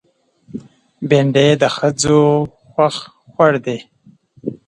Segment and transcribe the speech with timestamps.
[1.09, 2.19] بېنډۍ د ښځو
[2.71, 2.95] خوښ
[3.31, 3.77] خوړ دی